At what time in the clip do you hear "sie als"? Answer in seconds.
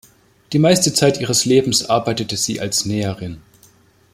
2.35-2.85